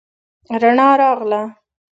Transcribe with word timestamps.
رڼا 0.61 0.89
راغله. 0.99 1.41